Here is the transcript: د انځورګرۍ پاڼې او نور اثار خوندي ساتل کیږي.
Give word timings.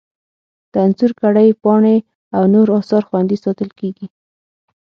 د 0.71 0.73
انځورګرۍ 0.85 1.49
پاڼې 1.63 1.97
او 2.35 2.43
نور 2.53 2.67
اثار 2.79 3.03
خوندي 3.09 3.37
ساتل 3.43 3.69
کیږي. 3.79 4.07